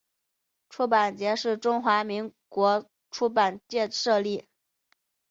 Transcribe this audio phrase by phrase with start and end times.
[0.71, 4.47] 出版节是中华民国出版界设立。